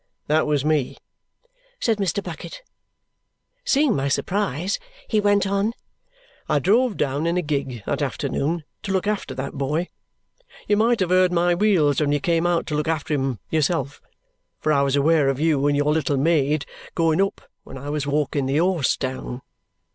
[0.25, 0.97] "That was me,"
[1.79, 2.23] said Mr.
[2.23, 2.63] Bucket.
[3.63, 5.73] Seeing my surprise, he went on,
[6.49, 9.89] "I drove down in a gig that afternoon to look after that boy.
[10.67, 14.01] You might have heard my wheels when you came out to look after him yourself,
[14.59, 16.65] for I was aware of you and your little maid
[16.95, 19.43] going up when I was walking the horse down.